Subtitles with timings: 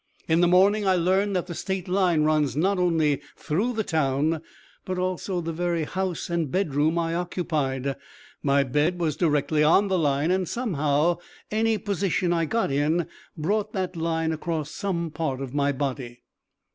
[0.27, 4.41] In the morning I learned that the state line runs not only through the town,
[4.83, 7.95] but also, the very house and bedroom I occupied.
[8.41, 11.19] My bed was directly on the line, and somehow,
[11.51, 13.05] any position I got in
[13.37, 16.23] brought that line across some part of my body.